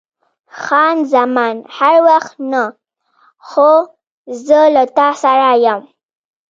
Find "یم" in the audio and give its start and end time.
5.65-5.81